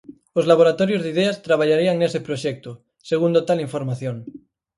[0.39, 2.71] Os laboratorios de ideas traballarían nese proxecto,
[3.09, 4.15] segundo tal información.